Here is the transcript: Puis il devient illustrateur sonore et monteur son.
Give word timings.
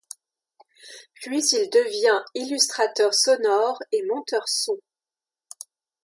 Puis 1.13 1.25
il 1.51 1.69
devient 1.69 2.23
illustrateur 2.33 3.13
sonore 3.13 3.77
et 3.91 4.01
monteur 4.09 4.41
son. 4.49 4.79